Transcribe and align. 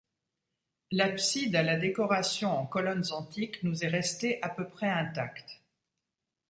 L’abside 0.89 1.55
à 1.55 1.61
la 1.61 1.77
décoration 1.77 2.49
en 2.49 2.65
colonnes 2.65 3.11
antiques 3.11 3.61
nous 3.61 3.83
est 3.83 3.87
restée 3.87 4.41
à 4.41 4.49
peu 4.49 4.67
près 4.67 4.89
intacte. 4.89 5.61